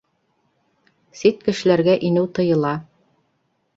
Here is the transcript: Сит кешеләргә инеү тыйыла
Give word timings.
Сит 1.19 1.45
кешеләргә 1.49 1.97
инеү 2.11 2.33
тыйыла 2.39 2.73